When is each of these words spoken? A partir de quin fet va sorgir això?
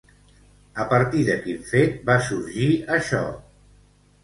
A 0.83 0.85
partir 0.93 1.21
de 1.27 1.35
quin 1.43 1.61
fet 1.73 2.01
va 2.09 2.17
sorgir 2.31 2.73
això? 2.99 3.23